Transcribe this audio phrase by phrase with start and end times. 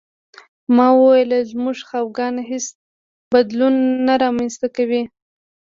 [0.75, 2.65] ما وویل زموږ خپګان هېڅ
[3.33, 3.75] بدلون
[4.07, 5.01] نه رامنځته کوي